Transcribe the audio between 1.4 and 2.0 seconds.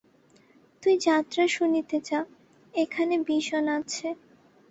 শুনিতে